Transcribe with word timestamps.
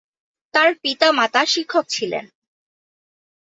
তার 0.53 0.69
পিতা, 0.81 1.07
মাতা 1.11 1.41
শিক্ষক 1.45 1.85
ছিলেন। 1.89 2.25